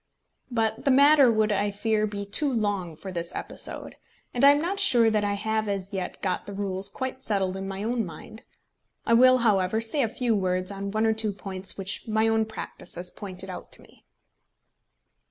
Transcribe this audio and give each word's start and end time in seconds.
But 0.49 0.83
the 0.83 0.89
matter 0.89 1.31
would, 1.31 1.51
I 1.51 1.69
fear, 1.69 2.07
be 2.07 2.25
too 2.25 2.51
long 2.51 2.95
for 2.95 3.11
this 3.11 3.35
episode, 3.35 3.97
and 4.33 4.43
I 4.43 4.49
am 4.49 4.59
not 4.59 4.79
sure 4.79 5.11
that 5.11 5.23
I 5.23 5.35
have 5.35 5.67
as 5.67 5.93
yet 5.93 6.23
got 6.23 6.47
the 6.47 6.53
rules 6.55 6.89
quite 6.89 7.21
settled 7.21 7.55
in 7.55 7.67
my 7.67 7.83
own 7.83 8.03
mind. 8.03 8.41
I 9.05 9.13
will, 9.13 9.37
however, 9.45 9.79
say 9.79 10.01
a 10.01 10.09
few 10.09 10.35
words 10.35 10.71
on 10.71 10.89
one 10.89 11.05
or 11.05 11.13
two 11.13 11.31
points 11.31 11.77
which 11.77 12.07
my 12.07 12.27
own 12.27 12.45
practice 12.45 12.95
has 12.95 13.11
pointed 13.11 13.51
out 13.51 13.71
to 13.73 13.83
me. 13.83 14.07